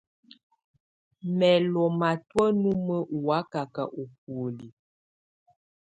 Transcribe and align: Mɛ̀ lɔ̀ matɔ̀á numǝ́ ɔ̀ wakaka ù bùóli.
Mɛ̀ 1.37 1.55
lɔ̀ 1.71 1.87
matɔ̀á 1.99 2.47
numǝ́ 2.61 3.01
ɔ̀ 3.15 3.19
wakaka 3.27 3.83
ù 4.01 4.03
bùóli. 4.15 4.67